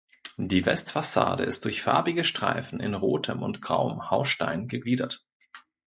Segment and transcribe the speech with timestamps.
[0.39, 5.23] Die Westfassade ist durch farbige Streifen in rotem und grauem Haustein gegliedert.